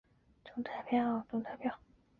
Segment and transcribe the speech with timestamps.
[0.43, 1.71] 电鲇可以发出猫叫的声音。